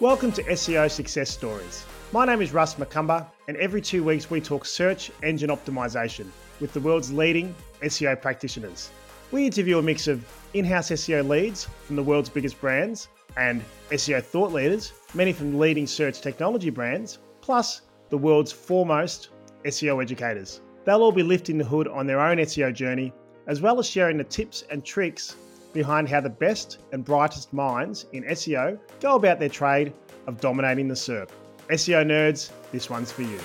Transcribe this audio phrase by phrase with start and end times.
[0.00, 1.84] Welcome to SEO Success Stories.
[2.10, 6.72] My name is Russ Macumber, and every two weeks we talk search engine optimization with
[6.72, 8.88] the world's leading SEO practitioners.
[9.30, 13.62] We interview a mix of in house SEO leads from the world's biggest brands and
[13.90, 19.28] SEO thought leaders, many from leading search technology brands, plus the world's foremost
[19.66, 20.62] SEO educators.
[20.86, 23.12] They'll all be lifting the hood on their own SEO journey,
[23.46, 25.36] as well as sharing the tips and tricks
[25.72, 29.92] behind how the best and brightest minds in SEO go about their trade
[30.26, 31.28] of dominating the SERP.
[31.70, 33.38] SEO nerds, this one's for you.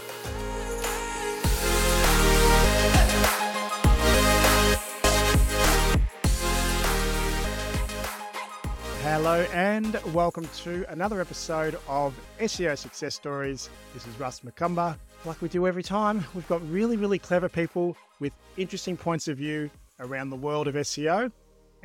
[9.03, 13.69] Hello and welcome to another episode of SEO Success Stories.
[13.93, 14.97] This is Russ Macumber.
[15.25, 19.37] Like we do every time, we've got really, really clever people with interesting points of
[19.37, 21.31] view around the world of SEO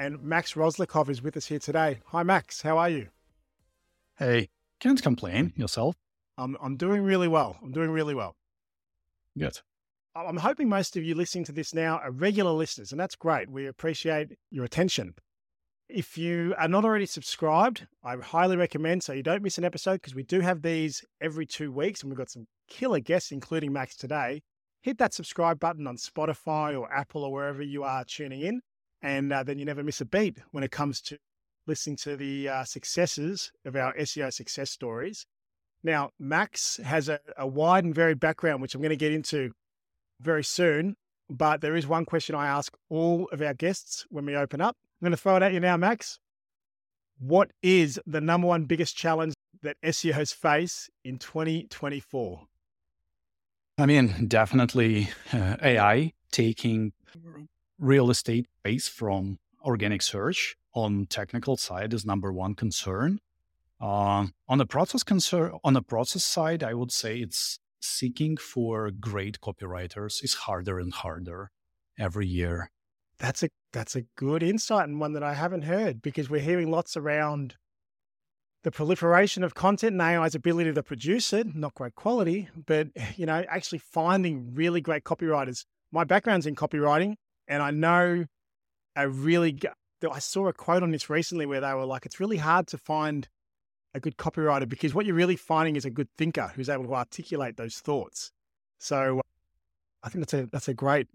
[0.00, 2.00] and Max Roslyakov is with us here today.
[2.06, 2.62] Hi, Max.
[2.62, 3.08] How are you?
[4.16, 4.48] Hey,
[4.80, 5.52] can't complain.
[5.56, 5.94] Yourself?
[6.38, 7.58] I'm, I'm doing really well.
[7.62, 8.34] I'm doing really well.
[9.38, 9.58] Good.
[10.16, 13.50] I'm hoping most of you listening to this now are regular listeners, and that's great.
[13.50, 15.16] We appreciate your attention.
[15.90, 19.96] If you are not already subscribed, I highly recommend so you don't miss an episode
[19.96, 23.70] because we do have these every two weeks, and we've got some killer guests, including
[23.70, 24.40] Max today.
[24.80, 28.62] Hit that subscribe button on Spotify or Apple or wherever you are tuning in
[29.02, 31.18] and uh, then you never miss a beat when it comes to
[31.66, 35.26] listening to the uh, successes of our SEO success stories.
[35.82, 39.52] Now, Max has a, a wide and varied background, which I'm going to get into
[40.20, 40.96] very soon.
[41.30, 44.76] But there is one question I ask all of our guests when we open up.
[45.00, 46.18] I'm going to throw it at you now, Max.
[47.18, 52.40] What is the number one biggest challenge that SEOs face in 2024?
[53.78, 56.92] I mean, definitely uh, AI taking
[57.80, 63.18] real estate base from organic search on technical side is number one concern.
[63.80, 68.90] Uh, on the process concern, on the process side, I would say it's seeking for
[68.90, 71.50] great copywriters is harder and harder
[71.98, 72.70] every year.
[73.18, 76.70] That's a that's a good insight and one that I haven't heard because we're hearing
[76.70, 77.56] lots around
[78.62, 83.24] the proliferation of content and AI's ability to produce it, not great quality, but you
[83.24, 85.64] know, actually finding really great copywriters.
[85.90, 87.14] My background's in copywriting.
[87.50, 88.24] And I know
[88.96, 89.58] a really,
[90.08, 92.78] I saw a quote on this recently where they were like, it's really hard to
[92.78, 93.28] find
[93.92, 96.94] a good copywriter because what you're really finding is a good thinker who's able to
[96.94, 98.30] articulate those thoughts.
[98.78, 99.20] So
[100.04, 101.08] I think that's a, that's a great,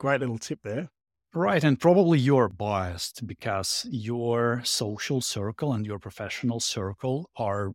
[0.00, 0.88] great little tip there.
[1.34, 1.62] Right.
[1.62, 7.72] And probably you're biased because your social circle and your professional circle are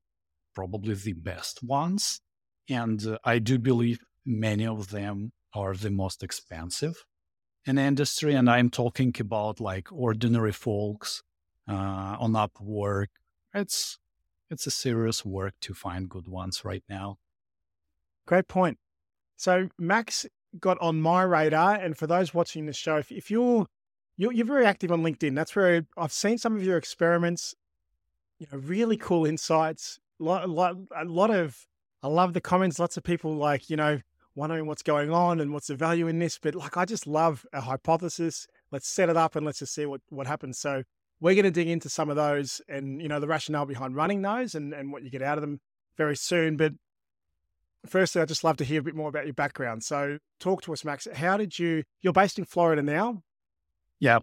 [0.56, 2.20] probably the best ones.
[2.68, 6.96] And uh, I do believe many of them are the most expensive
[7.66, 11.24] in industry, and I'm talking about like ordinary folks
[11.68, 13.08] uh, on Upwork.
[13.54, 14.00] It's
[14.50, 17.18] it's a serious work to find good ones right now.
[18.26, 18.78] Great point.
[19.38, 20.26] So Max
[20.60, 23.68] got on my radar, and for those watching the show, if, if you're,
[24.18, 27.56] you're very active on LinkedIn, that's where I've seen some of your experiments.
[28.40, 30.00] You know, really cool insights.
[30.20, 31.66] Lot, lot, a lot of.
[32.04, 32.80] I love the comments.
[32.80, 34.00] Lots of people like you know
[34.36, 36.40] wondering what's going on and what's the value in this.
[36.40, 38.48] But like, I just love a hypothesis.
[38.72, 40.58] Let's set it up and let's just see what, what happens.
[40.58, 40.84] So
[41.20, 44.22] we're going to dig into some of those and, you know, the rationale behind running
[44.22, 45.60] those and, and what you get out of them
[45.98, 46.58] very soon.
[46.58, 46.74] But
[47.86, 49.84] firstly, I'd just love to hear a bit more about your background.
[49.84, 51.08] So talk to us, Max.
[51.14, 53.24] How did you, you're based in Florida now?
[54.00, 54.20] Yeah.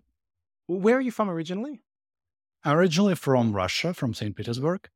[0.67, 1.83] Where are you from originally?
[2.67, 4.35] Originally from Russia, from St.
[4.35, 4.89] Petersburg.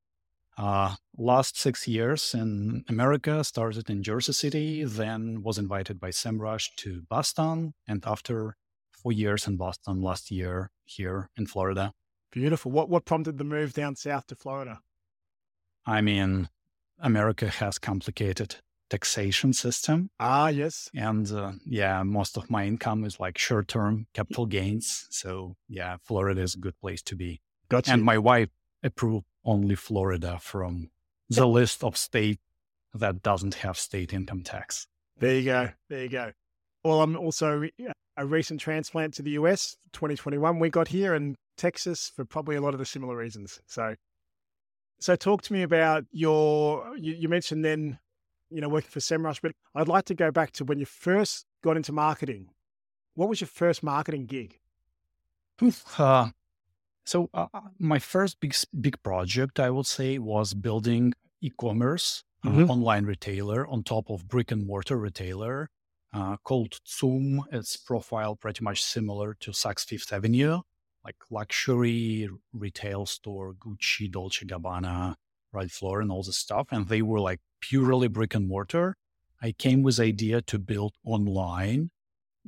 [0.58, 6.68] Uh, last six years in America, started in Jersey City, then was invited by SEMrush
[6.76, 8.56] to Boston, and after
[8.92, 11.92] four years in Boston last year here in Florida.
[12.30, 12.70] Beautiful.
[12.70, 14.80] What what prompted the move down south to Florida?
[15.84, 16.48] I mean,
[16.98, 18.56] America has complicated
[18.88, 20.10] taxation system.
[20.20, 20.90] Ah, yes.
[20.94, 25.06] And uh, yeah, most of my income is like short term capital gains.
[25.10, 27.40] So yeah, Florida is a good place to be.
[27.68, 27.92] Gotcha.
[27.92, 28.50] And my wife
[28.82, 30.90] approved only Florida from
[31.28, 32.40] the list of state
[32.94, 34.86] that doesn't have state income tax.
[35.18, 35.70] There you go.
[35.88, 36.32] There you go.
[36.84, 37.68] Well, I'm also
[38.16, 40.58] a recent transplant to the US, 2021.
[40.58, 43.60] We got here in Texas for probably a lot of the similar reasons.
[43.66, 43.94] So,
[45.00, 46.96] so talk to me about your.
[46.96, 47.98] You, you mentioned then,
[48.50, 51.46] you know, working for SEMrush, but I'd like to go back to when you first
[51.62, 52.50] got into marketing.
[53.14, 54.58] What was your first marketing gig?
[55.98, 56.30] Uh,
[57.04, 62.50] so uh, uh, my first big big project, I would say, was building e-commerce uh,
[62.50, 62.70] mm-hmm.
[62.70, 65.70] uh, online retailer on top of brick and mortar retailer
[66.12, 67.40] uh, called TSUM.
[67.52, 70.60] Its profile pretty much similar to Saks Fifth Avenue,
[71.04, 75.16] like luxury retail store, Gucci, Dolce Gabbana,
[75.52, 78.96] Ralph Lauren, all this stuff, and they were like purely brick and mortar.
[79.42, 81.90] I came with idea to build online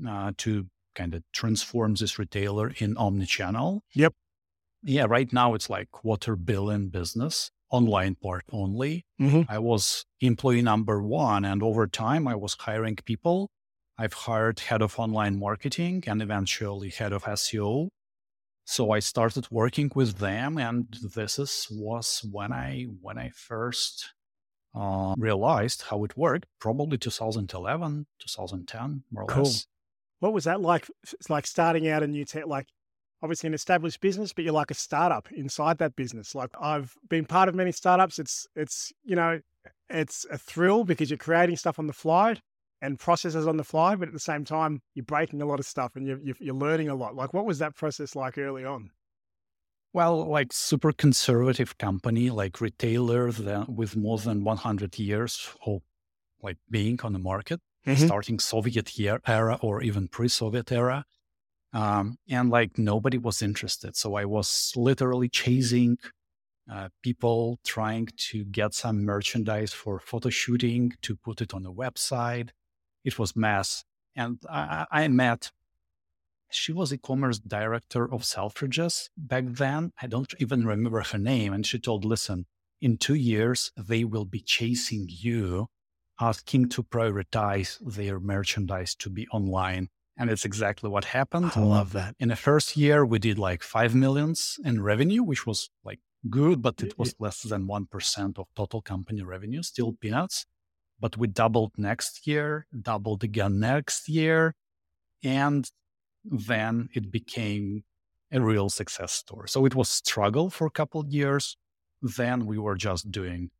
[0.08, 3.80] uh, to kind of transform this retailer in omnichannel.
[3.94, 4.14] Yep.
[4.84, 9.06] Yeah, right now it's like quarter billion business, online part only.
[9.20, 9.42] Mm-hmm.
[9.50, 13.50] I was employee number one, and over time I was hiring people.
[13.96, 17.88] I've hired head of online marketing and eventually head of SEO.
[18.66, 24.12] So I started working with them, and this is was when I when I first
[24.74, 26.46] uh, realized how it worked.
[26.60, 29.44] Probably 2011, 2010, more or Cool.
[29.44, 29.66] less.
[30.20, 30.88] What was that like?
[31.12, 32.66] It's like starting out a new tech, like
[33.24, 36.34] obviously an established business, but you're like a startup inside that business.
[36.34, 38.18] Like I've been part of many startups.
[38.18, 39.40] It's it's you know,
[39.88, 42.36] it's a thrill because you're creating stuff on the fly
[42.82, 45.66] and processes on the fly, but at the same time you're breaking a lot of
[45.66, 47.14] stuff and you're you're, learning a lot.
[47.16, 48.90] Like what was that process like early on?
[49.94, 55.82] Well, like super conservative company, like retailer that with more than 100 years of
[56.42, 58.06] like being on the market, Mhm.
[58.06, 61.04] starting Soviet year era or even pre-Soviet era.
[61.74, 63.96] Um, and like nobody was interested.
[63.96, 65.98] So I was literally chasing
[66.72, 71.72] uh, people trying to get some merchandise for photo shooting to put it on a
[71.72, 72.50] website.
[73.04, 73.84] It was mess.
[74.16, 75.50] And I, I met
[76.54, 79.92] she was e-commerce director of Selfridges back then.
[80.00, 81.52] I don't even remember her name.
[81.52, 82.46] And she told, listen,
[82.80, 85.66] in two years, they will be chasing you,
[86.20, 89.88] asking to prioritize their merchandise to be online.
[90.16, 91.52] And it's exactly what happened.
[91.56, 92.14] I love that.
[92.20, 95.98] In the first year, we did like 5 millions in revenue, which was like
[96.30, 100.46] good, but it was less than 1% of total company revenue, still peanuts.
[101.00, 104.54] But we doubled next year, doubled again next year.
[105.24, 105.68] And
[106.24, 107.82] then it became
[108.30, 109.48] a real success story.
[109.48, 111.56] So it was struggle for a couple of years.
[112.00, 113.50] Then we were just doing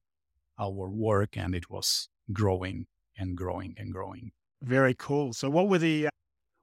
[0.59, 2.87] our work and it was growing
[3.19, 4.33] and growing and growing.
[4.63, 5.33] Very cool.
[5.33, 6.09] So what were the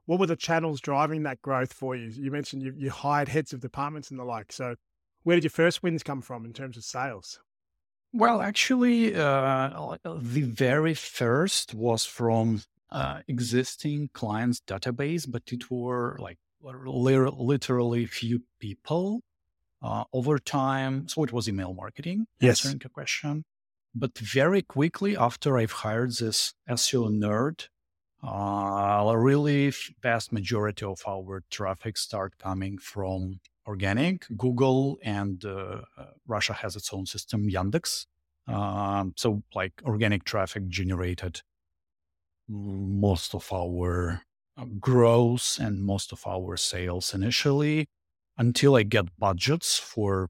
[0.06, 2.09] what were the channels driving that growth for you?
[2.09, 4.51] You mentioned you, you hired heads of departments and the like.
[4.51, 4.75] So
[5.24, 7.39] where did your first wins come from in terms of sales?
[8.13, 16.18] Well, actually, uh, the very first was from uh, existing clients database, but it were
[16.19, 19.21] like literally few people
[19.81, 21.07] uh, over time.
[21.07, 22.65] So it was email marketing, Yes.
[22.65, 23.45] answering a question.
[23.95, 27.68] But very quickly after I've hired this SEO nerd,
[28.23, 34.25] uh, a really vast majority of our traffic start coming from organic.
[34.38, 38.06] Google and uh, uh, Russia has its own system, Yandex.
[38.47, 41.41] Um, so like organic traffic generated
[42.47, 44.23] most of our
[44.57, 47.88] uh, growth and most of our sales initially
[48.38, 50.29] until I get budgets for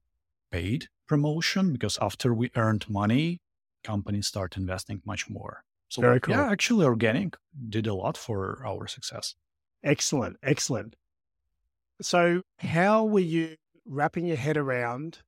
[0.52, 3.40] paid promotion because after we earned money,
[3.84, 5.64] companies start investing much more.
[5.92, 6.36] So Very cool.
[6.36, 7.36] yeah, actually organic
[7.68, 9.36] did a lot for our success.
[9.84, 10.96] Excellent, excellent.
[12.02, 15.20] So how were you wrapping your head around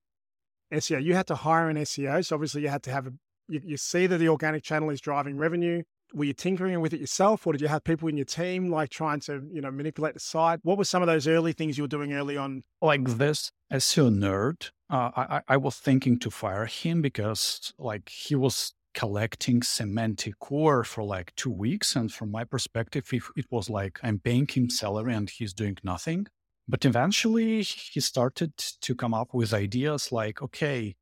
[0.71, 1.03] SEO?
[1.03, 3.13] You had to hire an SEO, so obviously you had to have a.
[3.49, 5.83] You, you see that the organic channel is driving revenue.
[6.13, 8.89] Were you tinkering with it yourself, or did you have people in your team like
[8.89, 10.61] trying to you know manipulate the site?
[10.63, 12.63] What were some of those early things you were doing early on?
[12.81, 18.07] Like this SEO nerd, uh, I, I I was thinking to fire him because like
[18.07, 21.95] he was collecting semantic core for like two weeks.
[21.95, 25.77] And from my perspective, if it was like I'm paying him salary and he's doing
[25.83, 26.27] nothing.
[26.67, 30.95] But eventually he started to come up with ideas like, okay,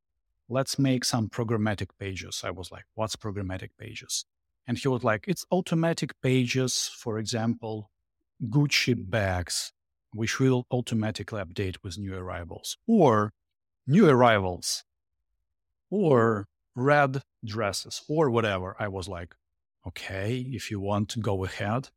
[0.50, 2.41] let's make some programmatic pages.
[2.43, 4.25] I was like, what's programmatic pages?
[4.67, 7.91] And he was like, it's automatic pages, for example,
[8.50, 9.71] Gucci bags,
[10.13, 13.33] which will automatically update with new arrivals, or
[13.88, 14.83] new arrivals,
[15.89, 18.75] or red dresses, or whatever.
[18.80, 19.36] I was like,
[19.88, 21.90] okay, if you want to go ahead.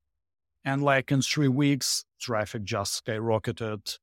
[0.64, 3.98] And like in three weeks, traffic just skyrocketed.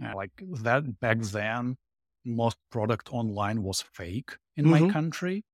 [0.00, 1.76] And like that back then,
[2.24, 4.90] most product online was fake in my Mhm.
[4.90, 5.44] country.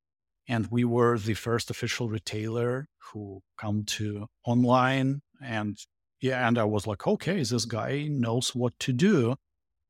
[0.49, 5.23] And we were the first official retailer who come to online.
[5.43, 5.79] And
[6.21, 9.37] yeah, and I was like, okay, this guy knows what to do.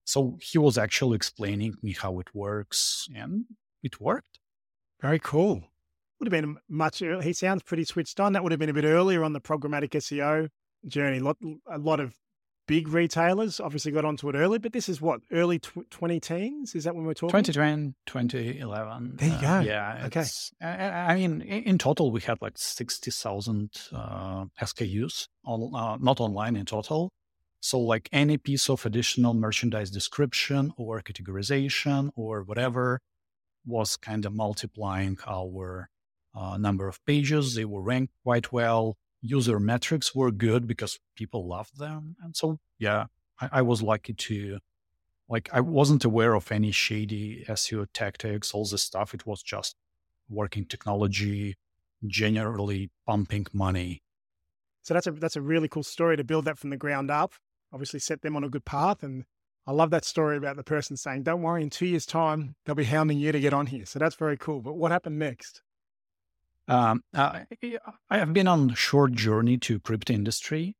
[0.04, 3.46] So he was actually explaining me how it works, and
[3.82, 4.37] it worked.
[5.00, 5.62] Very cool.
[6.18, 6.98] Would have been much.
[6.98, 8.32] He sounds pretty switched on.
[8.32, 10.48] That would have been a bit earlier on the programmatic SEO
[10.86, 11.20] journey.
[11.20, 11.36] Lot,
[11.70, 12.14] a lot of
[12.66, 16.74] big retailers obviously got onto it early, but this is what early tw- twenty teens.
[16.74, 17.42] Is that when we're talking?
[17.42, 19.16] 2010, 2011.
[19.16, 19.60] There you uh, go.
[19.66, 20.02] Yeah.
[20.06, 20.24] Okay.
[20.60, 20.66] I,
[21.12, 26.66] I mean, in, total, we had like 60,000 uh, SKUs, on, uh, not online in
[26.66, 27.10] total.
[27.60, 33.00] So, like any piece of additional merchandise description or categorization or whatever
[33.68, 35.88] was kind of multiplying our
[36.34, 37.54] uh, number of pages.
[37.54, 38.96] They were ranked quite well.
[39.20, 42.16] User metrics were good because people loved them.
[42.22, 43.06] And so, yeah,
[43.40, 44.58] I, I was lucky to,
[45.28, 49.14] like, I wasn't aware of any shady SEO tactics, all this stuff.
[49.14, 49.76] It was just
[50.28, 51.56] working technology,
[52.06, 54.02] generally pumping money.
[54.82, 57.34] So that's a that's a really cool story to build that from the ground up.
[57.72, 59.24] Obviously, set them on a good path, and
[59.68, 62.74] I love that story about the person saying, "Don't worry, in two years' time, they'll
[62.74, 64.62] be hounding you to get on here." So that's very cool.
[64.62, 65.60] But what happened next?
[66.68, 67.40] Um, uh,
[68.08, 70.74] I have been on a short journey to crypto industry,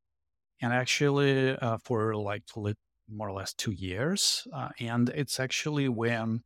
[0.62, 2.45] and actually uh, for like
[3.11, 4.47] more or less two years.
[4.54, 6.45] Uh, and it's actually when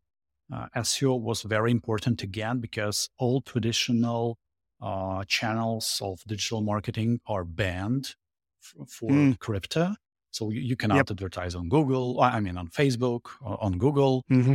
[0.52, 4.36] uh, SEO was very important again because all traditional
[4.80, 8.16] uh, channels of digital marketing are banned
[8.60, 9.38] f- for mm.
[9.38, 9.94] crypto.
[10.32, 11.10] So you, you cannot yep.
[11.10, 12.20] advertise on Google.
[12.20, 14.54] I mean, on Facebook, on Google, mm-hmm.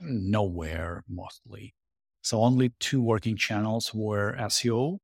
[0.00, 1.74] nowhere mostly.
[2.22, 4.98] So only two working channels were SEO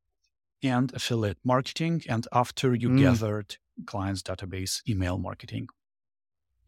[0.63, 2.03] and affiliate marketing.
[2.09, 3.01] And after you mm.
[3.01, 5.69] gathered clients database, email marketing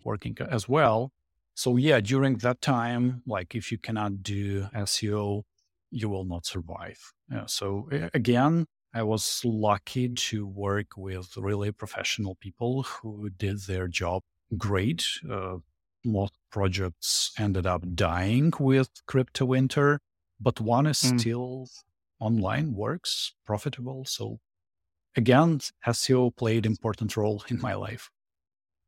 [0.05, 1.13] working as well.
[1.55, 5.43] So yeah, during that time, like if you cannot do SEO,
[5.91, 7.13] you will not survive.
[7.31, 8.67] Yeah, so again,
[8.99, 14.23] I was lucky to work with really professional people who did their job
[14.57, 15.05] great.
[15.31, 15.59] Uh,
[16.05, 20.01] most projects ended up dying with crypto winter
[20.41, 21.19] but one is mm.
[21.19, 21.69] still
[22.21, 24.05] online, works, profitable.
[24.05, 24.39] So
[25.17, 28.11] again, SEO played important role in my life.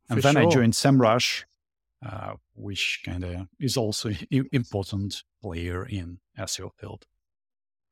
[0.09, 0.43] And For then sure.
[0.43, 1.45] I joined SEMrush,
[2.05, 7.07] uh, which kind of is also an important player in SEO field.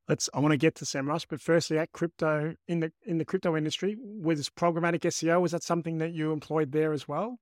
[0.09, 0.27] Let's.
[0.33, 3.55] I want to get to SEMrush, but firstly, at crypto in the in the crypto
[3.55, 7.37] industry, was programmatic SEO was that something that you employed there as well?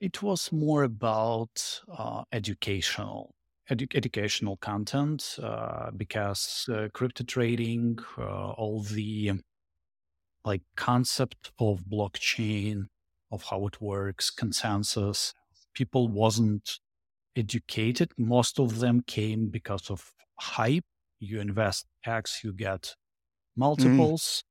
[0.00, 3.34] It was more about uh, educational
[3.70, 9.32] edu- educational content uh, because uh, crypto trading, uh, all the
[10.46, 12.86] like concept of blockchain,
[13.30, 15.34] of how it works, consensus,
[15.74, 16.78] people wasn't
[17.36, 18.12] educated.
[18.18, 20.84] Most of them came because of hype.
[21.22, 22.94] You invest X, you get mm.
[23.56, 24.44] multiples,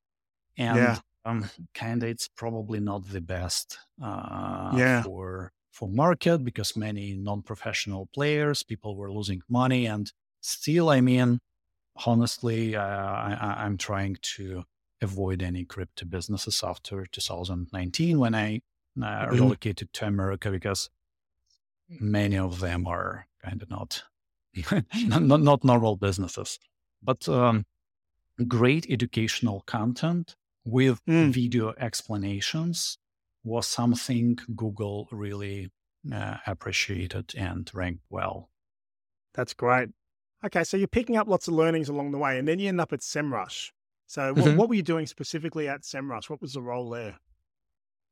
[0.57, 0.63] mm.
[0.65, 0.99] and yeah.
[1.25, 5.03] um, kind of it's probably not the best uh, yeah.
[5.03, 10.11] for for market because many non-professional players, people were losing money, and
[10.41, 11.39] still, I mean,
[12.05, 14.63] honestly, uh, I, am trying to
[15.01, 18.61] avoid any crypto businesses after 2019 when I
[19.01, 19.31] uh, mm-hmm.
[19.33, 20.89] relocated to America because
[21.89, 24.03] many of them are kind of not
[25.07, 26.59] not, not normal businesses,
[27.01, 27.65] but um,
[28.47, 31.31] great educational content with mm.
[31.33, 32.97] video explanations
[33.43, 35.71] was something Google really
[36.13, 38.49] uh, appreciated and ranked well.
[39.33, 39.89] That's great.
[40.45, 42.81] Okay, so you're picking up lots of learnings along the way, and then you end
[42.81, 43.69] up at SEMrush.
[44.07, 44.57] So, what, mm-hmm.
[44.57, 46.29] what were you doing specifically at SEMrush?
[46.29, 47.17] What was the role there?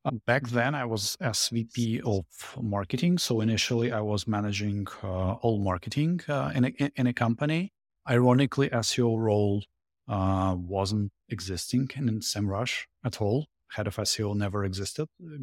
[0.06, 2.26] Uh, back then, I was SVP of
[2.62, 3.18] marketing.
[3.18, 7.74] So initially, I was managing uh, all marketing uh, in, a, in a company.
[8.10, 9.64] Ironically, SEO role
[10.08, 15.38] uh, wasn't existing in SEMrush at all head of SEO never existed uh,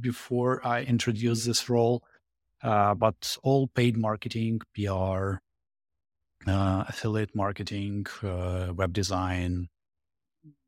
[0.00, 2.02] before I introduced this role.
[2.62, 5.36] Uh, but all paid marketing, PR,
[6.46, 9.68] uh, affiliate marketing, uh, web design,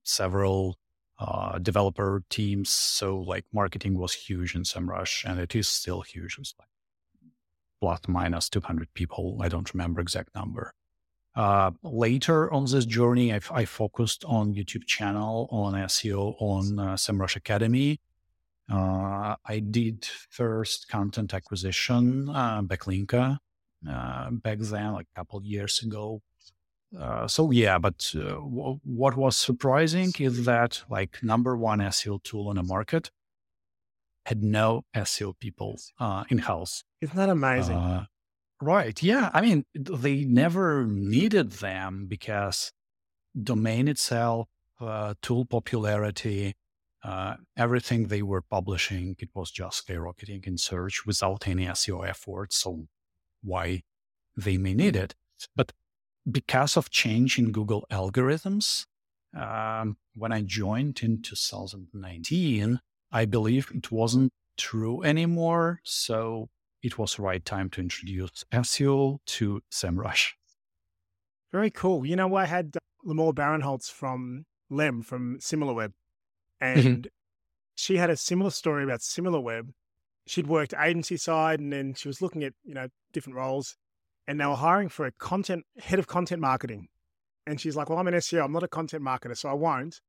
[0.03, 0.79] several
[1.23, 2.71] uh, developer teams.
[2.71, 6.37] So like marketing was huge in SEMrush and it is still huge.
[6.39, 6.69] It's like
[7.81, 9.39] plus minus 200 people.
[9.41, 10.73] I don't remember exact number.
[11.35, 16.95] Uh, later on this journey, I, I, focused on YouTube channel, on SEO, on uh,
[16.95, 18.01] SEMrush Academy.
[18.71, 23.39] Uh, I did first content acquisition, uh, Backlinko,
[23.89, 26.21] uh, back then, like a couple years ago.
[26.99, 32.23] Uh, so yeah, but uh, w- what was surprising is that like number one SEO
[32.23, 33.11] tool on the market
[34.27, 36.85] had no SEO people uh, in house.
[37.01, 37.77] Isn't that amazing?
[37.77, 38.07] Uh,
[38.61, 39.03] Right.
[39.03, 39.29] Yeah.
[39.35, 42.71] I mean, they never needed them because
[43.43, 44.47] domain itself,
[44.81, 46.55] uh, tool popularity,
[47.03, 52.53] uh, everything they were publishing, it was just skyrocketing in search without any SEO effort.
[52.53, 52.87] So
[53.43, 53.83] why
[54.37, 55.17] they may need it?
[55.57, 55.73] But
[56.31, 58.87] because of change in Google algorithms,
[59.37, 65.81] um, when I joined in 2019, I believe it wasn't true anymore.
[65.85, 66.49] So
[66.83, 70.33] it was the right time to introduce SEO to SEMrush.
[71.51, 72.07] Very cool.
[72.07, 72.77] You know, I had
[73.07, 76.79] Limor Barenholtz from Lem from SimilarWeb, mm-hmm.
[76.79, 77.09] and mm-hmm.
[77.75, 79.69] she had a similar story about SimilarWeb.
[80.27, 83.77] She'd worked agency side, and then she was looking at you know different roles,
[84.27, 86.89] and they were hiring for a content head of content marketing.
[87.47, 90.01] And she's like, Well, I'm an SEO, I'm not a content marketer, so I won't.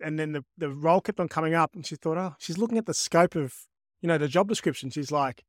[0.00, 2.78] And then the, the role kept on coming up, and she thought, Oh, she's looking
[2.78, 3.54] at the scope of,
[4.00, 4.90] you know, the job description.
[4.90, 5.44] She's like,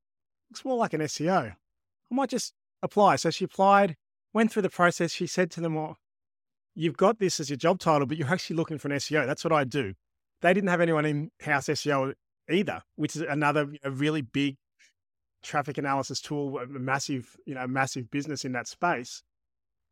[0.49, 1.51] Looks more like an SEO.
[1.51, 3.17] I might just apply.
[3.17, 3.95] So she applied,
[4.33, 5.11] went through the process.
[5.11, 5.97] She said to them, Well,
[6.75, 9.25] you've got this as your job title, but you're actually looking for an SEO.
[9.25, 9.93] That's what I do.
[10.41, 12.13] They didn't have anyone in house SEO
[12.49, 14.57] either, which is another know, really big
[15.43, 19.23] traffic analysis tool, a massive, you know, massive business in that space.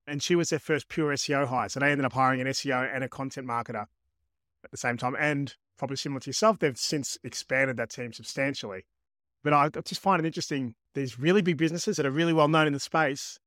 [0.08, 1.70] And she was their first pure SEO hire.
[1.70, 3.86] So they ended up hiring an SEO and a content marketer
[4.64, 5.16] at the same time.
[5.20, 8.86] And probably similar to yourself, they've since expanded that team substantially.
[9.44, 10.76] But I just find it interesting.
[10.94, 13.40] These really big businesses that are really well known in the space,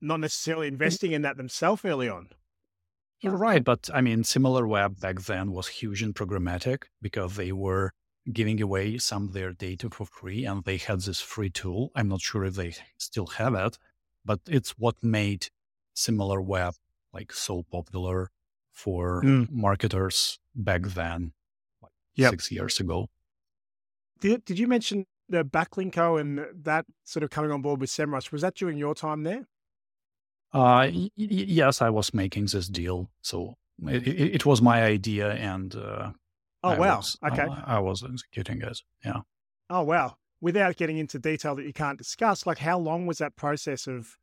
[0.00, 0.74] not necessarily mm-hmm.
[0.74, 2.28] investing in that themselves early on.
[3.20, 3.62] You're right.
[3.62, 7.92] But I mean, SimilarWeb back then was huge in programmatic because they were
[8.32, 11.90] giving away some of their data for free and they had this free tool.
[11.94, 13.78] I'm not sure if they still have it,
[14.24, 15.48] but it's what made
[15.96, 16.74] SimilarWeb
[17.12, 18.30] like so popular
[18.72, 19.50] for mm.
[19.50, 21.32] marketers back then,
[21.82, 22.30] like yep.
[22.30, 23.08] six years ago.
[24.20, 28.32] Did, did you mention the Backlinko and that sort of coming on board with SEMrush?
[28.32, 29.46] Was that during your time there?
[30.52, 33.10] Uh, y- yes, I was making this deal.
[33.22, 33.54] So
[33.86, 36.12] it, it, it was my idea and uh,
[36.62, 36.96] Oh, I wow.
[36.96, 37.42] Was, okay.
[37.42, 38.80] Uh, I was executing it.
[39.04, 39.20] Yeah.
[39.68, 40.16] Oh, wow.
[40.40, 44.16] Without getting into detail that you can't discuss, like how long was that process of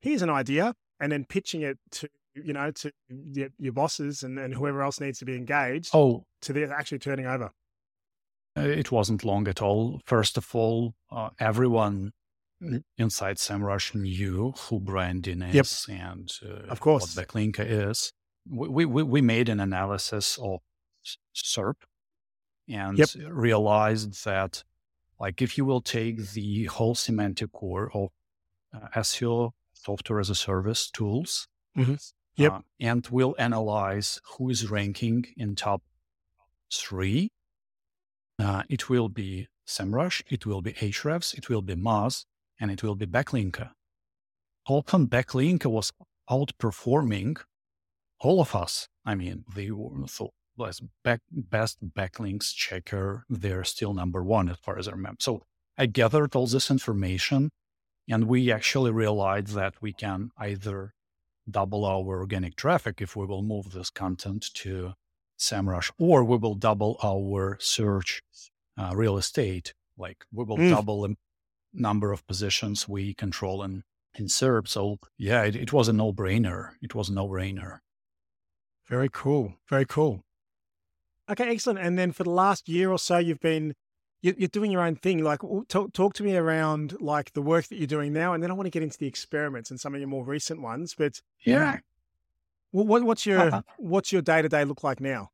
[0.00, 4.38] here's an idea and then pitching it to, you know, to your, your bosses and,
[4.38, 6.24] and whoever else needs to be engaged oh.
[6.42, 7.50] to the actually turning over?
[8.56, 10.00] Uh, it wasn't long at all.
[10.04, 12.12] First of all, uh, everyone
[12.96, 16.00] inside SEMrush knew who Brian Dean is yep.
[16.00, 17.16] and uh, of course.
[17.16, 18.12] what Backlinko is.
[18.48, 20.60] We, we, we made an analysis of
[21.34, 21.76] SERP
[22.68, 23.08] and yep.
[23.28, 24.64] realized that
[25.20, 28.08] like if you will take the whole semantic core of
[28.74, 31.94] uh, SEO software as a service tools mm-hmm.
[32.36, 32.52] yep.
[32.52, 35.82] Uh, and we'll analyze who is ranking in top
[36.72, 37.30] three,
[38.38, 42.24] uh, it will be SEMrush, it will be Ahrefs, it will be Moz,
[42.60, 43.70] and it will be Backlinko.
[44.68, 45.92] Often Backlinko was
[46.28, 47.36] outperforming
[48.20, 48.88] all of us.
[49.04, 50.06] I mean, they were
[50.66, 55.18] as back, best backlinks checker, they're still number one as far as I remember.
[55.20, 55.42] So
[55.76, 57.50] I gathered all this information
[58.08, 60.92] and we actually realized that we can either
[61.50, 64.94] double our organic traffic if we will move this content to
[65.38, 68.22] SEMrush, or we will double our search
[68.78, 69.74] uh, real estate.
[69.96, 70.70] Like we will mm.
[70.70, 71.16] double the
[71.72, 73.82] number of positions we control in,
[74.14, 74.68] in SERP.
[74.68, 76.72] So yeah, it, it was a no brainer.
[76.82, 77.78] It was a no brainer.
[78.88, 79.54] Very cool.
[79.68, 80.22] Very cool.
[81.30, 81.78] Okay, excellent.
[81.78, 83.74] And then for the last year or so, you've been
[84.20, 85.22] you're doing your own thing.
[85.22, 88.50] Like, talk talk to me around like the work that you're doing now, and then
[88.50, 90.94] I want to get into the experiments and some of your more recent ones.
[90.96, 91.78] But yeah,
[92.70, 93.62] what, what's your uh-huh.
[93.76, 95.30] what's your day to day look like now?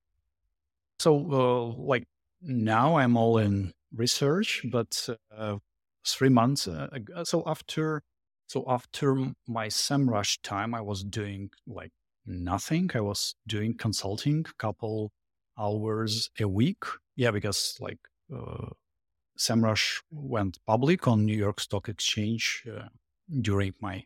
[0.99, 2.09] So, uh, like
[2.43, 5.59] now, I'm all in research, but uh,
[6.05, 6.67] three months.
[6.67, 6.89] Uh,
[7.23, 8.03] so after
[8.49, 9.15] so after
[9.47, 11.93] my SEMrush time, I was doing like
[12.27, 12.91] nothing.
[12.93, 15.13] I was doing consulting, couple
[15.61, 16.85] hours a week.
[17.17, 17.99] Yeah, because like
[18.35, 18.71] uh,
[19.39, 22.89] SEMrush went public on New York Stock Exchange uh,
[23.41, 24.05] during my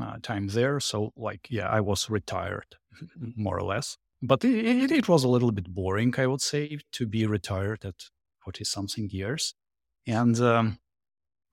[0.00, 0.80] uh, time there.
[0.80, 2.76] So like, yeah, I was retired
[3.36, 3.96] more or less.
[4.22, 7.84] But it, it, it, was a little bit boring, I would say, to be retired
[7.84, 8.06] at
[8.44, 9.54] 40 something years.
[10.06, 10.78] And um,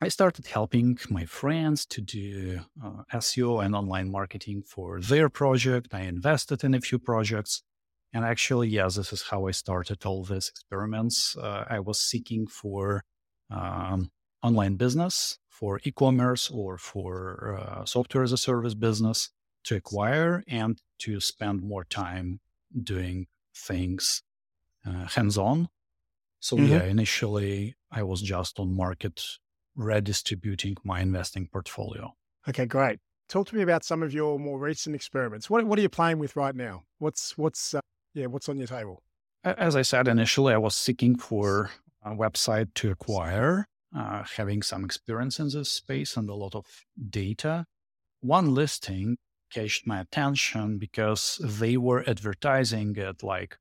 [0.01, 5.93] I started helping my friends to do uh, SEO and online marketing for their project.
[5.93, 7.63] I invested in a few projects.
[8.13, 11.37] And actually, yes, this is how I started all these experiments.
[11.37, 13.03] Uh, I was seeking for
[13.49, 14.11] um,
[14.43, 19.29] online business, for e commerce, or for uh, software as a service business
[19.63, 22.39] to acquire and to spend more time
[22.83, 24.23] doing things
[24.85, 25.69] uh, hands on.
[26.39, 26.65] So, mm-hmm.
[26.65, 29.21] yeah, initially I was just on market
[29.75, 32.13] redistributing my investing portfolio.
[32.49, 32.99] Okay, great.
[33.29, 35.49] Talk to me about some of your more recent experiments.
[35.49, 36.83] What, what are you playing with right now?
[36.97, 37.79] What's what's uh,
[38.13, 39.03] yeah, what's on your table?
[39.43, 41.71] As I said initially, I was seeking for
[42.03, 46.65] a website to acquire, uh, having some experience in this space and a lot of
[47.09, 47.65] data.
[48.21, 49.17] One listing
[49.51, 53.57] catched my attention because they were advertising it like,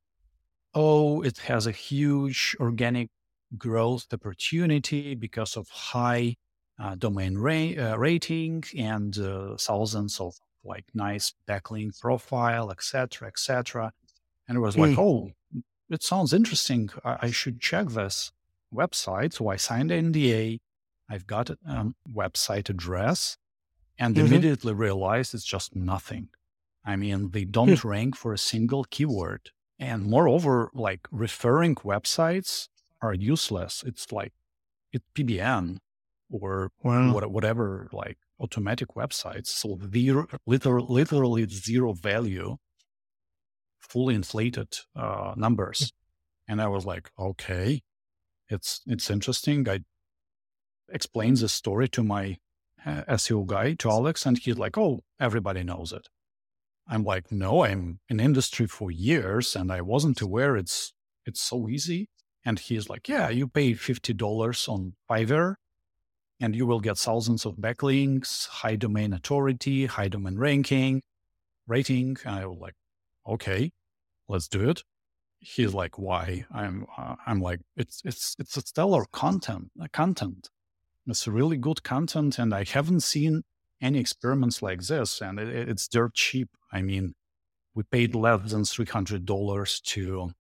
[0.75, 3.09] oh, it has a huge organic
[3.57, 6.37] growth opportunity because of high
[6.79, 10.35] uh, domain ra- uh, rating and uh, thousands of
[10.65, 13.93] like nice backlink profile, etc., etc.
[14.51, 14.99] And it was like, mm.
[14.99, 15.31] oh,
[15.89, 16.91] it sounds interesting.
[17.05, 18.33] I, I, should check this
[18.75, 19.33] website.
[19.35, 20.59] So I signed an NDA.
[21.09, 23.37] I've got a um, website address.
[23.97, 24.27] and Mhm.
[24.27, 26.31] immediately realized it's just nothing.
[26.85, 29.51] I mean, they don't rank for a single keyword.
[29.79, 32.69] And moreover, like referring websites
[33.03, 33.85] are useless.
[33.87, 34.33] It's like
[34.91, 35.79] it's PBN
[36.29, 37.13] or Wow.
[37.15, 39.49] what, whatever, like automatic websites.
[39.49, 42.57] So zero, literally, literally zero value,
[43.91, 45.93] fully inflated uh, numbers.
[46.49, 47.83] And I was like, okay,
[48.49, 49.69] it's it's interesting.
[49.69, 49.81] I
[50.89, 52.39] explained the story to my
[52.87, 56.09] uh, SEO guy, to Alex, and he's like, oh, everybody knows it.
[56.89, 60.93] I'm like, no, I'm in industry for years, and I wasn't aware it's
[61.27, 62.09] it's so easy.
[62.45, 65.55] And he's like, yeah, you pay fifty dollars on Fiverr,
[66.41, 71.03] and you will get thousands of backlinks, high domain authority, high domain ranking,
[71.67, 72.17] rating.
[72.25, 72.75] And I was like,
[73.27, 73.73] okay,
[74.31, 74.85] let's do it.
[75.41, 76.45] He's like, why?
[76.53, 80.51] I'm uh, I'm like, it's it's it's a stellar content uh, content.
[81.07, 83.43] It's really good content, and I haven't seen
[83.81, 86.49] any experiments like this, and it, it's dirt cheap.
[86.71, 87.15] I mean,
[87.75, 90.33] we paid less than three hundred dollars to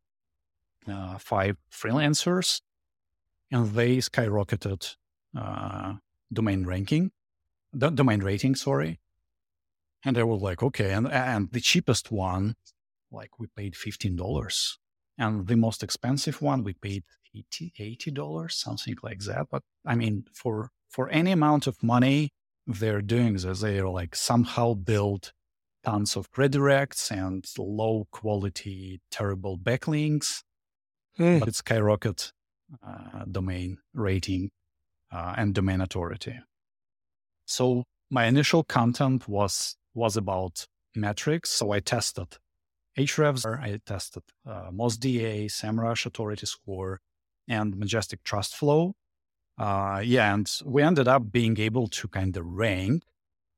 [0.86, 2.60] uh, five freelancers,
[3.50, 4.96] and they skyrocketed
[5.36, 5.94] uh,
[6.32, 7.10] domain ranking,
[7.76, 9.00] domain rating, sorry.
[10.04, 12.54] And I was like, okay, and and the cheapest one,
[13.12, 14.78] like we paid fifteen dollars,
[15.18, 17.04] and the most expensive one we paid
[17.78, 19.46] 80 dollars, something like that.
[19.50, 22.30] But I mean, for for any amount of money,
[22.66, 23.60] they're doing this.
[23.60, 25.32] They're like somehow build
[25.84, 30.42] tons of redirects and low quality, terrible backlinks,
[31.16, 31.38] Hmm.
[31.38, 32.32] but it skyrocket
[32.86, 34.50] uh, domain rating
[35.12, 36.38] uh, and domain authority.
[37.46, 41.50] So my initial content was was about metrics.
[41.50, 42.38] So I tested
[43.00, 47.00] Ahrefs, I tested uh, MozDA, SEMrush Authority Score,
[47.48, 48.94] and Majestic Trust Flow.
[49.58, 53.02] Uh, yeah, and we ended up being able to kind of rank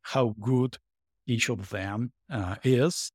[0.03, 0.79] how good
[1.27, 3.13] each of them uh, is.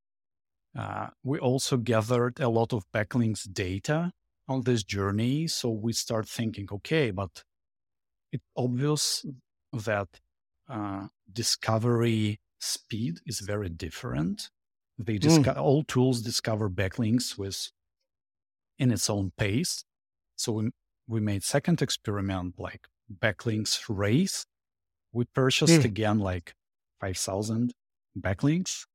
[0.77, 4.11] Uh, we also gathered a lot of backlinks data
[4.47, 5.47] on this journey.
[5.47, 7.43] So we start thinking, okay, but
[8.31, 9.25] it's obvious
[9.73, 10.07] that
[10.69, 14.49] uh, discovery speed is very different.
[14.97, 17.71] They disco- all tools discover backlinks with
[18.79, 19.83] in its own pace.
[20.35, 20.69] So we,
[21.07, 24.45] we made second experiment like backlinks race.
[25.11, 25.85] We purchased Hmm.
[25.85, 26.53] again like
[26.99, 27.73] 5,000
[28.19, 28.85] backlinks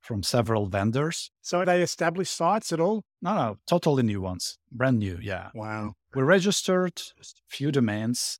[0.00, 1.30] from several vendors.
[1.42, 3.04] So they established sites at all?
[3.22, 5.18] No, no, totally new ones, brand new.
[5.20, 5.94] Yeah, Wow.
[6.14, 7.00] we registered
[7.48, 8.38] few domains.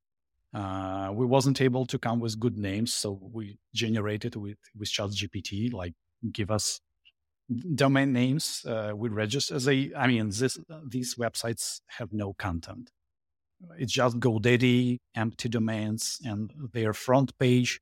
[0.53, 5.73] Uh, we wasn't able to come with good names, so we generated with with ChatGPT.
[5.73, 5.95] Like,
[6.33, 6.81] give us
[7.75, 8.65] domain names.
[8.67, 9.59] Uh, we register.
[9.59, 12.91] They, I mean, this these websites have no content.
[13.79, 17.81] It's just GoDaddy, empty domains, and their front page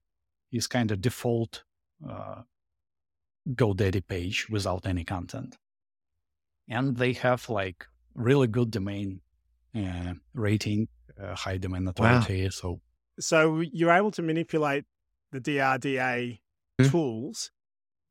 [0.53, 1.65] is kind of default
[2.09, 2.43] uh,
[3.49, 5.57] GoDaddy page without any content.
[6.69, 9.21] And they have like really good domain
[9.77, 10.89] uh, rating,
[11.21, 12.49] uh, high domain authority.
[12.51, 12.81] So
[13.19, 14.85] So you're able to manipulate
[15.33, 16.41] the DRDA
[16.81, 16.89] Hmm.
[16.89, 17.53] tools,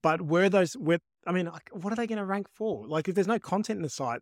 [0.01, 2.87] but where those, where, I mean, like, what are they going to rank for?
[2.87, 4.21] Like, if there's no content in the site,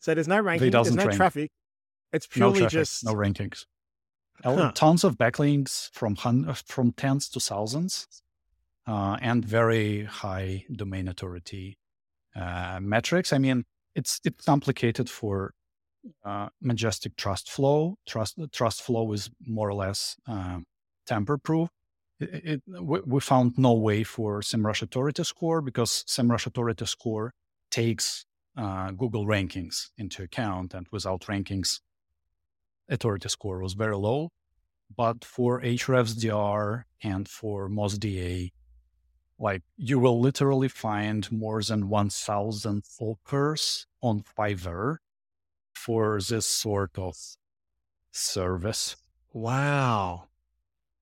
[0.00, 1.16] so there's no ranking, there's no rank.
[1.16, 1.50] traffic,
[2.12, 3.64] it's no purely traffic, just no rankings.
[4.44, 4.72] Huh.
[4.74, 8.06] Tons of backlinks from hun- from tens to thousands,
[8.86, 11.78] uh, and very high domain authority
[12.34, 13.32] uh, metrics.
[13.32, 15.54] I mean, it's it's complicated for
[16.24, 17.96] uh, Majestic Trust Flow.
[18.06, 20.58] Trust Trust Flow is more or less uh,
[21.06, 21.70] tamper proof.
[22.18, 27.32] It, it, we, found no way for SEMrush Authority Score because SEMrush Authority Score
[27.70, 28.24] takes
[28.56, 31.80] uh, Google rankings into account, and without rankings,
[32.88, 34.30] authority score was very low.
[34.94, 38.52] But for Hrefs DR and for MozDA,
[39.38, 44.96] like you will literally find more than 1,000 offers on Fiverr
[45.74, 47.16] for this sort of
[48.12, 48.96] service.
[49.32, 50.28] Wow.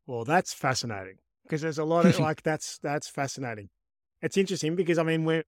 [0.06, 3.68] Well, that's fascinating because there's a lot of like that's that's fascinating.
[4.22, 5.44] It's interesting because I mean we're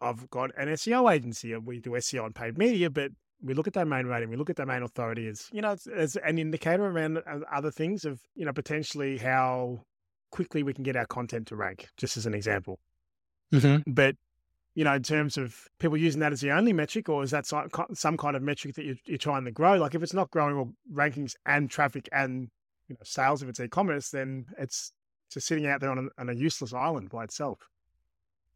[0.00, 3.10] I've got an SEO agency and we do SEO on paid media, but
[3.42, 6.16] we look at domain rating, we look at domain authority as you know as, as
[6.16, 9.80] an indicator around uh, other things of you know potentially how
[10.30, 12.78] quickly we can get our content to rank, just as an example.
[13.86, 14.16] But
[14.74, 17.46] you know, in terms of people using that as the only metric, or is that
[17.46, 19.76] some kind of metric that you're, you're trying to grow?
[19.76, 22.50] Like if it's not growing or rankings and traffic and
[22.88, 24.92] you know sales, if it's e-commerce, then it's
[25.30, 27.58] just sitting out there on a, on a useless island by itself.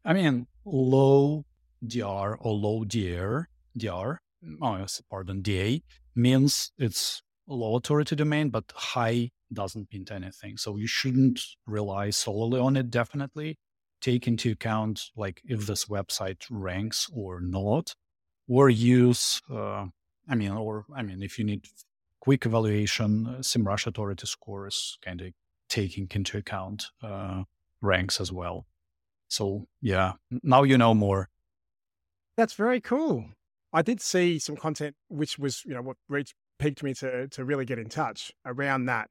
[0.03, 1.45] I mean, low
[1.85, 4.17] DR or low DR, DR,
[4.61, 5.83] oh, pardon, DA
[6.15, 10.57] means it's low authority domain, but high doesn't mean anything.
[10.57, 12.89] So you shouldn't rely solely on it.
[12.89, 13.57] Definitely
[13.99, 17.95] take into account like if this website ranks or not,
[18.47, 19.41] or use.
[19.49, 19.87] Uh,
[20.27, 21.67] I mean, or I mean, if you need
[22.21, 25.33] quick evaluation, uh, SEMrush authority score is kind of
[25.67, 27.43] taking into account uh,
[27.81, 28.65] ranks as well.
[29.27, 31.29] So yeah, now you know more.
[32.37, 33.25] That's very cool.
[33.73, 37.43] I did see some content which was, you know, what reached piqued me to to
[37.43, 39.09] really get in touch around that.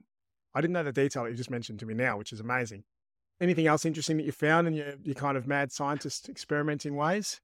[0.53, 2.83] I didn't know the detail that you just mentioned to me now, which is amazing.
[3.39, 7.41] Anything else interesting that you found in your, your kind of mad scientist experimenting ways?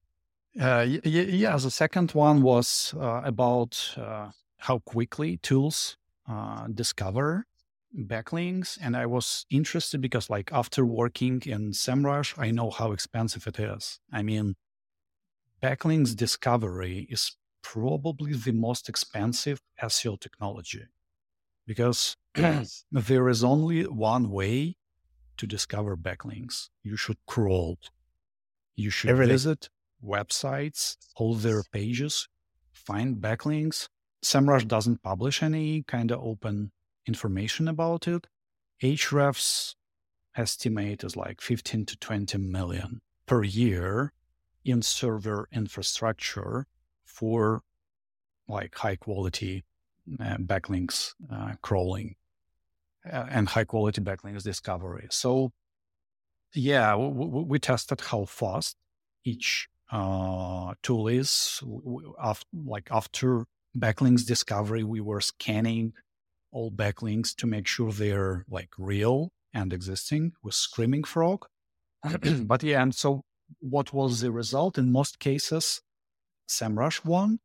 [0.58, 5.96] Uh, y- yeah, the second one was uh, about uh, how quickly tools
[6.28, 7.46] uh, discover
[7.96, 8.78] backlinks.
[8.80, 13.58] And I was interested because, like, after working in SEMrush, I know how expensive it
[13.58, 14.00] is.
[14.12, 14.56] I mean,
[15.62, 20.84] backlinks discovery is probably the most expensive SEO technology
[21.66, 22.16] because
[22.92, 24.76] there is only one way
[25.36, 26.68] to discover backlinks.
[26.82, 27.78] You should crawl.
[28.76, 29.34] You should Everything.
[29.34, 29.68] visit
[30.04, 32.28] websites, all their pages,
[32.72, 33.88] find backlinks.
[34.22, 36.72] SEMrush doesn't publish any kind of open
[37.06, 38.26] information about it.
[38.82, 39.74] Ahrefs
[40.36, 44.12] estimate is like 15 to 20 million per year
[44.64, 46.66] in server infrastructure
[47.04, 47.62] for
[48.48, 49.64] like high quality
[50.20, 52.14] uh, backlinks uh, crawling
[53.10, 55.06] uh, and high quality backlinks discovery.
[55.10, 55.52] So,
[56.54, 58.76] yeah, w- w- we tested how fast
[59.24, 61.62] each uh, tool is.
[62.22, 63.46] After, like after
[63.80, 65.92] backlinks discovery, we were scanning
[66.52, 71.46] all backlinks to make sure they're like real and existing with Screaming Frog.
[72.42, 73.22] but yeah, and so
[73.60, 74.78] what was the result?
[74.78, 75.80] In most cases,
[76.48, 77.38] SEMrush won.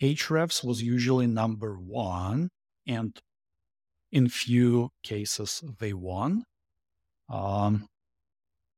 [0.00, 2.50] Hrefs was usually number one,
[2.86, 3.18] and
[4.12, 6.44] in few cases they won.
[7.28, 7.88] Um,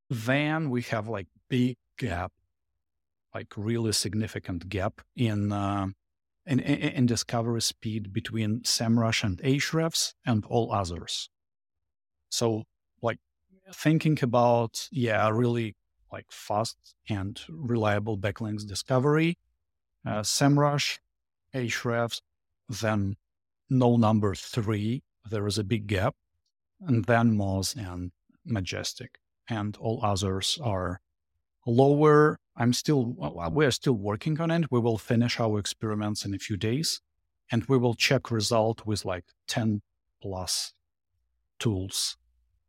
[0.09, 2.33] then we have like big gap,
[3.35, 5.89] like really significant gap in uh,
[6.49, 11.29] in, in, discovery speed between SEMrush and Ahrefs and all others.
[12.31, 12.65] So,
[13.03, 13.19] like
[13.73, 15.77] thinking about yeah, really
[16.11, 19.39] like fast and reliable backlinks discovery,
[20.07, 20.99] uh, SEMrush,
[21.55, 22.21] Ahrefs,
[22.69, 23.17] then
[23.69, 26.15] no number three, there is a big gap,
[26.81, 28.13] and then Moz and
[28.45, 31.01] Majestic, and all others are
[31.69, 32.39] lower.
[32.57, 34.71] I'm still, we're still working on it.
[34.71, 37.01] We will finish our experiments in a few days,
[37.51, 39.83] and we will check result with like 10
[40.21, 40.73] plus
[41.59, 42.17] tools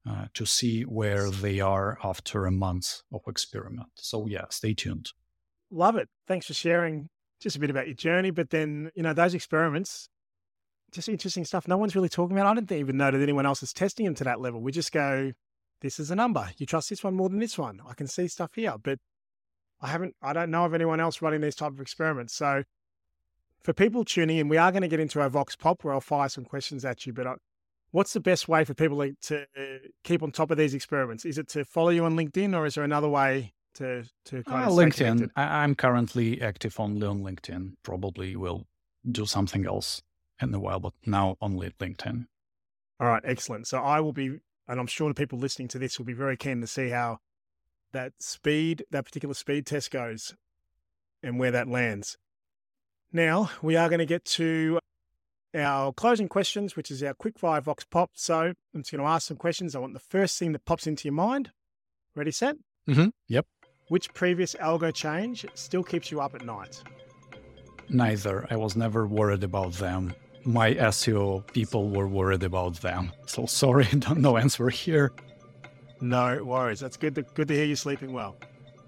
[0.08, 3.90] uh, to see where they are after a month of experiment.
[3.96, 5.12] So yeah, stay tuned.
[5.72, 6.10] Love it.
[6.28, 7.10] Thanks for sharing
[7.40, 8.32] just a bit about your journey.
[8.32, 10.10] But then, you know, those experiments,
[10.92, 11.68] just interesting stuff.
[11.68, 12.48] No one's really talking about.
[12.48, 14.62] I don't even know that anyone else is testing them to that level.
[14.62, 15.32] We just go,
[15.82, 16.50] this is a number.
[16.58, 17.80] You trust this one more than this one.
[17.88, 19.00] I can see stuff here, but
[19.82, 20.16] I haven't.
[20.22, 22.34] I don't know of anyone else running these type of experiments.
[22.36, 22.64] So,
[23.64, 26.02] for people tuning in, we are going to get into our Vox Pop where I'll
[26.02, 27.14] fire some questions at you.
[27.14, 27.36] But I,
[27.92, 29.46] what's the best way for people to
[30.04, 31.26] keep on top of these experiments?
[31.26, 34.66] Is it to follow you on LinkedIn, or is there another way to to kind
[34.66, 35.30] uh, of LinkedIn.
[35.36, 37.74] I, am currently active only on LinkedIn.
[37.84, 38.68] Probably will
[39.10, 40.02] do something else
[40.42, 42.26] in a while, but now only LinkedIn.
[43.00, 43.68] All right, excellent.
[43.68, 44.40] So I will be,
[44.70, 47.18] and I'm sure the people listening to this will be very keen to see how
[47.92, 50.36] that speed, that particular speed test goes,
[51.24, 52.18] and where that lands.
[53.12, 54.80] Now we are going to get to
[55.56, 58.12] our closing questions, which is our quick fire Vox Pop.
[58.14, 59.76] So I'm just going to ask some questions.
[59.76, 61.50] I want the first thing that pops into your mind.
[62.16, 62.56] Ready, set?
[62.88, 63.08] Mm-hmm.
[63.28, 63.48] Yep.
[63.88, 66.84] Which previous algo change still keeps you up at night?
[67.90, 68.46] Neither.
[68.52, 70.14] I was never worried about them.
[70.46, 73.12] My SEO people were worried about them.
[73.26, 75.12] So sorry, no answer here.
[76.02, 76.80] No worries.
[76.80, 78.38] That's good to, good to hear you sleeping well.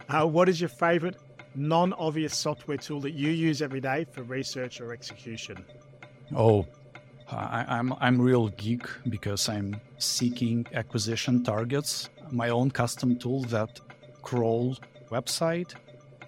[0.09, 1.17] Uh, what is your favorite
[1.55, 5.63] non obvious software tool that you use every day for research or execution?
[6.35, 6.65] Oh,
[7.29, 12.09] I, I'm I'm real geek because I'm seeking acquisition targets.
[12.31, 13.79] My own custom tool that
[14.21, 14.77] crawl
[15.09, 15.73] website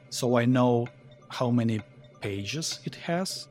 [0.09, 0.87] so I know
[1.29, 1.81] how many
[2.21, 3.47] pages it has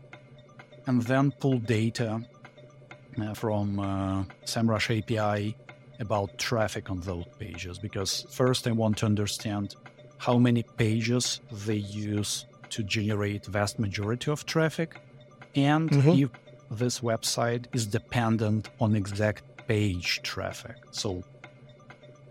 [0.86, 2.20] and then pull data
[3.20, 5.56] uh, from uh, SEMrush API
[6.00, 9.76] about traffic on those pages because first I want to understand
[10.18, 15.00] how many pages they use to generate vast majority of traffic
[15.54, 16.22] and mm-hmm.
[16.22, 16.30] if
[16.70, 20.76] this website is dependent on exact page traffic.
[20.90, 21.22] So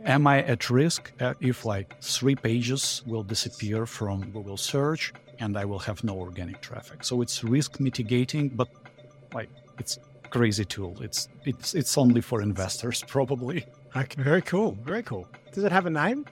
[0.04, 5.58] am I at risk uh, if like three pages will disappear from Google search and
[5.58, 7.04] I will have no organic traffic?
[7.04, 8.70] So it's risk mitigating, but
[9.34, 9.50] like
[9.80, 10.00] it's
[10.30, 10.96] crazy tool.
[11.02, 13.66] It's it's it's only for investors, probably.
[13.96, 14.78] Okay, very cool.
[14.84, 15.28] Very cool.
[15.52, 16.26] Does it have a name?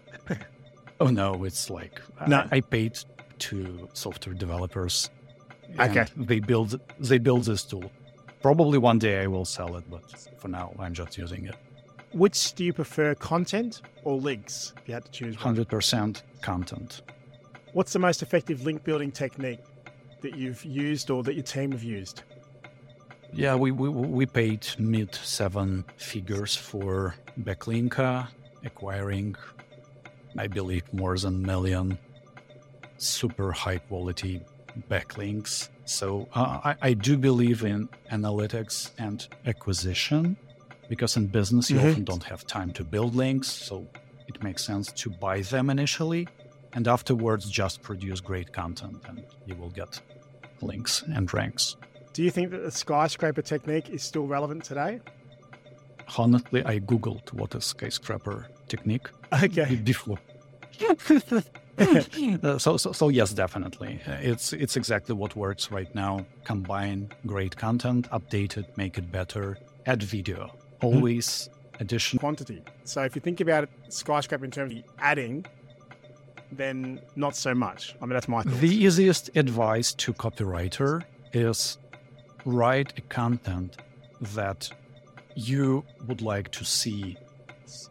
[1.02, 2.38] oh no, it's like uh, no.
[2.52, 2.98] I, I paid
[3.40, 5.10] to software developers.
[5.80, 6.06] Okay.
[6.16, 7.92] They build they build this tool.
[8.42, 10.04] Probably one day I will sell it, but
[10.38, 11.56] for now I'm just using it.
[12.14, 14.74] Which do you prefer, content or links?
[14.78, 17.02] If you had to choose, hundred percent content.
[17.74, 19.60] What's the most effective link building technique
[20.22, 22.24] that you've used or that your team have used?
[23.32, 28.28] Yeah, we we, we paid mid seven figures for Backlinko,
[28.66, 29.36] acquiring,
[30.38, 32.00] I believe, more than a million
[32.98, 34.42] super high quality
[34.90, 35.70] backlinks.
[35.86, 40.38] So uh, I, I, do believe in analytics and acquisition
[40.90, 41.90] because in business you mm-hmm.
[41.90, 43.48] often don't have time to build links.
[43.48, 43.88] So
[44.28, 46.28] it makes sense to buy them initially
[46.74, 50.02] and afterwards just produce great content and you will get
[50.62, 51.76] links and ranks.
[52.14, 55.00] Do you think that the skyscraper technique is still relevant today?
[56.18, 59.10] Honestly, I googled what is skyscraper technique
[59.44, 59.76] okay.
[59.76, 60.20] before.
[61.80, 66.26] Uh, so, so, so yes, definitely, it's it's exactly what works right now.
[66.44, 70.86] Combine great content, update it, make it better, add video, mm-hmm.
[70.86, 71.82] always mm-hmm.
[71.82, 72.62] additional quantity.
[72.84, 75.46] So if you think about it, skyscraper in terms of adding,
[76.52, 77.96] then not so much.
[78.02, 78.44] I mean, that's my.
[78.44, 81.78] The easiest advice to copywriter is
[82.46, 83.78] write a content
[84.34, 84.70] that
[85.36, 87.18] you would like to see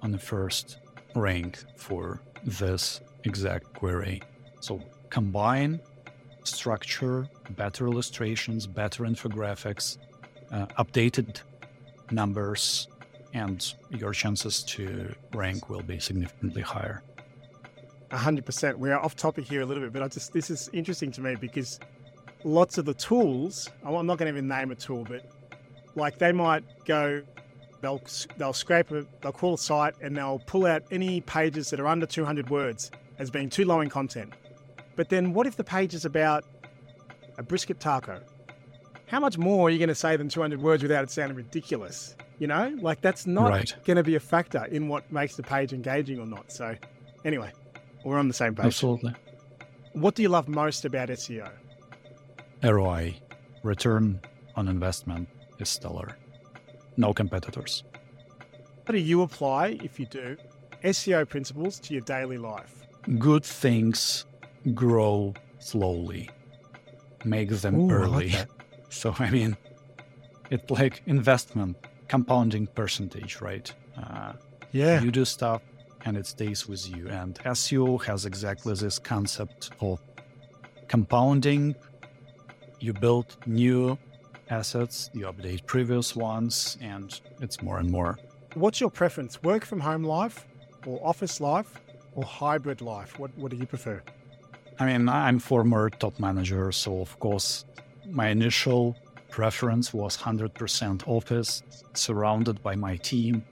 [0.03, 0.79] on the first
[1.14, 4.23] rank for this exact query.
[4.61, 5.81] So combine
[6.44, 9.99] structure, better illustrations, better infographics,
[10.51, 11.40] uh, updated
[12.11, 12.88] numbers,
[13.35, 17.03] and your chances to rank will be significantly higher.
[18.11, 18.77] 100%.
[18.77, 21.21] We are off topic here a little bit, but I just this is interesting to
[21.21, 21.79] me because
[22.44, 25.31] lots of the tools, I'm not going to even name a tool, but
[25.94, 27.23] like they might go,
[27.81, 28.01] they'll
[28.37, 31.87] they'll scrape it, they'll call a site, and they'll pull out any pages that are
[31.87, 34.33] under 200 words as being too low in content.
[34.97, 36.44] But then, what if the page is about
[37.37, 38.21] a brisket taco?
[39.07, 42.14] How much more are you going to say than 200 words without it sounding ridiculous?
[42.38, 43.75] You know, like that's not right.
[43.85, 46.53] going to be a factor in what makes the page engaging or not.
[46.53, 46.77] So,
[47.25, 47.53] anyway,
[48.09, 48.66] we're on the same page.
[48.66, 49.14] Absolutely.
[49.92, 51.51] What do you love most about SEO?
[52.62, 53.14] ROI,
[53.62, 54.21] return
[54.57, 56.16] on investment, is stellar.
[56.97, 57.85] No competitors.
[58.87, 60.37] How do you apply, if you do,
[60.85, 62.87] SEO principles to your daily life?
[63.18, 64.25] Good things
[64.75, 66.31] grow slowly.
[67.25, 68.33] Make them Ooh, early.
[68.35, 68.49] I like
[68.88, 69.57] so, I mean,
[70.51, 71.77] it's like investment,
[72.09, 73.73] compounding percentage, right?
[73.97, 74.33] Uh,
[74.73, 75.03] yeah.
[75.03, 75.62] You do stuff
[76.09, 77.07] and it stays with you.
[77.09, 80.01] And SEO has exactly this concept of
[80.88, 81.77] compounding
[82.81, 83.99] you build new
[84.49, 88.18] assets, you update previous ones, and it's more and more.
[88.55, 89.42] What's your preference?
[89.42, 90.47] Work from home life
[90.87, 91.79] or office life
[92.14, 93.18] or hybrid life?
[93.18, 94.03] What, what do you prefer?
[94.81, 97.66] I mean, I'm former top manager, so of course,
[98.09, 98.97] my initial
[99.29, 103.44] preference was 100% office, surrounded by my team.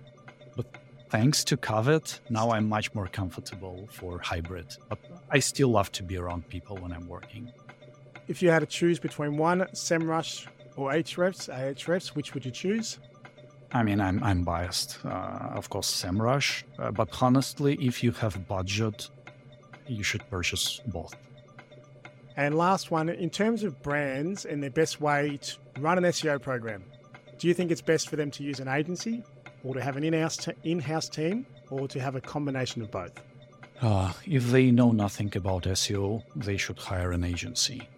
[1.09, 4.77] Thanks to COVID, now I'm much more comfortable for hybrid.
[4.88, 4.99] But
[5.31, 7.53] I still love to be around people when I'm working.
[8.27, 12.99] If you had to choose between one SEMrush or Ahrefs, Ahrefs, which would you choose?
[13.73, 15.09] I mean, I'm I'm biased, uh,
[15.55, 19.09] of course, SEMrush, uh, but honestly, if you have budget,
[19.87, 21.14] you should purchase both.
[22.37, 26.42] And last one, in terms of brands and their best way to run an SEO
[26.42, 26.85] program,
[27.38, 29.23] do you think it's best for them to use an agency,
[29.64, 33.12] or to have an in-house t- in-house team, or to have a combination of both?
[33.81, 37.88] Uh, if they know nothing about SEO, they should hire an agency.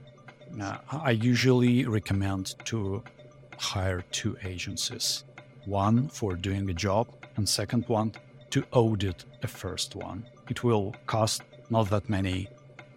[0.61, 3.03] Uh, I usually recommend to
[3.59, 5.25] hire two agencies
[5.66, 8.13] one for doing a job, and second one
[8.50, 10.25] to audit a first one.
[10.48, 12.48] It will cost not that many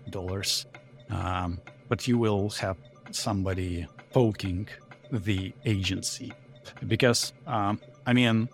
[0.10, 0.66] dollars,
[1.10, 1.60] um,
[1.90, 2.78] but you will have
[3.12, 4.70] somebody poking
[5.12, 6.32] the agency.
[6.88, 7.80] Because, um,
[8.12, 8.50] I mean,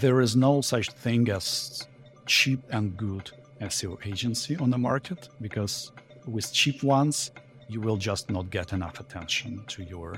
[0.00, 1.86] there is no such thing as
[2.26, 3.30] cheap and good
[3.60, 5.92] SEO agency on the market because
[6.26, 7.30] with cheap ones,
[7.68, 10.16] you will just not get enough attention to your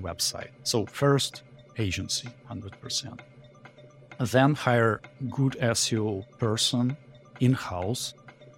[0.00, 0.48] website.
[0.62, 1.42] So, first,
[1.76, 3.20] agency, 100%.
[4.18, 6.96] Then hire good SEO person
[7.40, 8.14] in house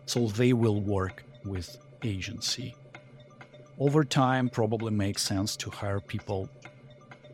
[0.07, 2.77] so they will work with agency.
[3.81, 6.49] Over time, probably makes sense to hire people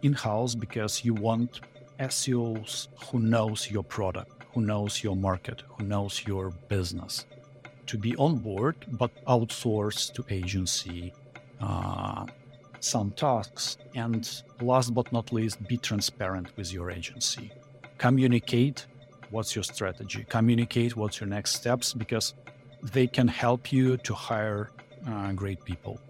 [0.01, 1.61] in house because you want
[2.01, 7.26] SEOs who knows your product, who knows your market, who knows your business
[7.86, 11.12] to be on board, but outsource to agency
[11.61, 12.24] uh,
[12.78, 13.78] some tasks.
[13.94, 14.28] And
[14.61, 17.51] last but not least, be transparent with your agency.
[17.98, 18.86] Communicate
[19.30, 22.34] what's your strategy, communicate what's your next steps because
[22.82, 24.70] they can help you to hire
[25.07, 26.01] uh, great people.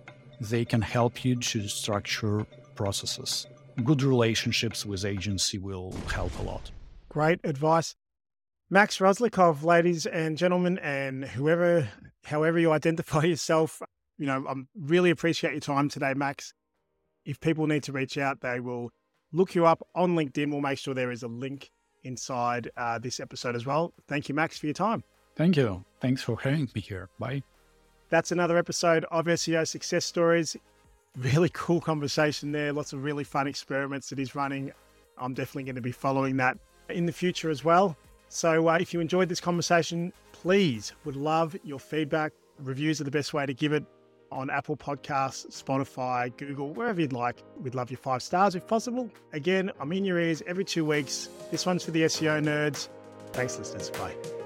[0.41, 3.47] They can help you to structure processes.
[3.85, 6.71] Good relationships with agency will help a lot.
[7.09, 7.97] Great advice.
[8.69, 11.89] Max Roslyakov, ladies and gentlemen, and whoever,
[12.25, 13.83] however you identify yourself,
[14.17, 16.55] you know, I really appreciate your time today, Max.
[17.25, 18.91] If people need to reach out, they will
[19.33, 20.51] look you up on LinkedIn.
[20.51, 21.71] We'll make sure there is a link
[22.05, 23.93] inside uh, this episode as well.
[24.07, 25.03] Thank you, Max, for your time.
[25.37, 25.85] Thank you.
[26.01, 27.09] Thanks for having me here.
[27.19, 27.43] Bye.
[28.09, 30.57] That's another episode of SEO Success Stories.
[31.17, 32.73] Really cool conversation there.
[32.73, 34.73] Lots of really fun experiments that he's running.
[35.19, 36.57] I'm definitely going to be following that
[36.89, 37.97] in the future as well.
[38.29, 42.33] So uh, if you enjoyed this conversation, please would love your feedback.
[42.61, 43.85] Reviews are the best way to give it
[44.31, 47.43] on Apple Podcasts, Spotify, Google, wherever you'd like.
[47.61, 49.11] We'd love your five stars if possible.
[49.33, 51.29] Again, I'm in your ears every two weeks.
[51.51, 52.89] This one's for the SEO nerds.
[53.33, 53.91] Thanks, listeners.
[53.91, 54.40] Bye.